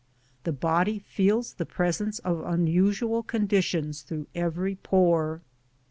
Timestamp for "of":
2.17-2.43